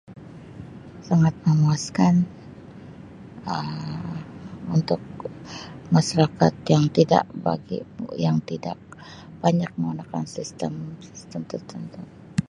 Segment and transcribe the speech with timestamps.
[1.07, 2.15] Sangat memuaskan.
[3.45, 3.69] Um
[4.77, 4.97] Untuk
[5.95, 7.85] masarakat yang tidak bagi-
[8.25, 8.77] yang- tidak
[9.45, 9.69] banyak
[10.35, 12.01] sistem-sistem tertentu.